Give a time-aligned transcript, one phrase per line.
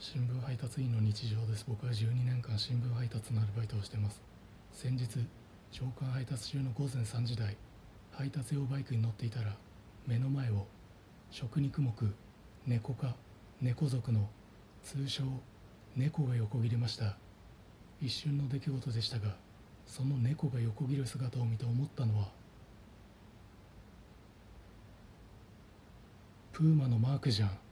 [0.00, 1.64] 新聞配達員の日常です。
[1.66, 4.22] 僕は12年間新聞配達のアルバイトをしてます。
[4.72, 5.08] 先日
[5.72, 7.56] 朝刊配達中の午前3時台
[8.12, 9.56] 配達用バイクに乗っていたら
[10.06, 10.68] 目の前を
[11.32, 11.90] 食肉目
[12.64, 13.16] 猫科
[13.60, 14.28] 猫族の
[14.84, 15.24] 通称
[15.96, 17.16] 猫が横切りました。
[18.00, 19.34] 一瞬の出来事でしたが
[19.84, 22.28] その猫が横切る姿を見て思ったのは
[26.52, 27.67] プーマのマークじゃん。